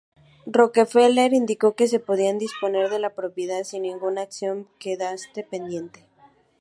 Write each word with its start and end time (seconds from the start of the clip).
Rockefeller 0.47 1.31
indicó 1.31 1.75
que 1.75 1.87
se 1.87 1.99
podría 1.99 2.33
disponer 2.33 2.89
de 2.89 2.97
la 2.97 3.13
propiedad 3.13 3.63
si 3.63 3.79
ninguna 3.79 4.23
acción 4.23 4.67
quedase 4.79 5.43
pendiente. 5.43 6.07